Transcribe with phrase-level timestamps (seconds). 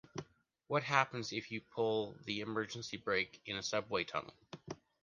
[0.65, 4.33] What happens if you pull the emergency brake in a subway tunnel?